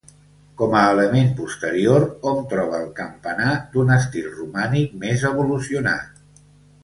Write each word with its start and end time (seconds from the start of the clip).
Com 0.59 0.71
a 0.77 0.79
element 0.93 1.27
posterior, 1.39 2.05
hom 2.29 2.39
troba 2.53 2.79
el 2.85 2.89
campanar, 3.01 3.51
d'un 3.75 3.93
estil 3.97 4.33
romànic 4.39 4.95
més 5.05 5.27
evolucionat. 5.33 6.25